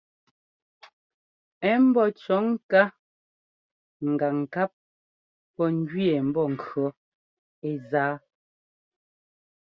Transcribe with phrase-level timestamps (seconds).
[1.71, 2.81] Ɛ̌ mbɔ́ cʉ̈ɔ ŋká
[4.19, 4.71] gǎŋ ŋkap
[5.55, 6.87] pɔ̂ njʉɛɛ mbɔnkʉ̈ɔ
[7.67, 8.05] ɛ́ zá.